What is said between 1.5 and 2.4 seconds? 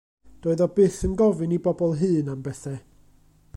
i bobl hŷn